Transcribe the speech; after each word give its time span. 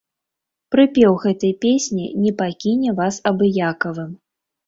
Прыпеў 0.75 1.11
гэтай 1.25 1.51
песні 1.65 2.07
не 2.23 2.31
пакіне 2.41 2.95
вас 3.01 3.15
абыякавым. 3.33 4.11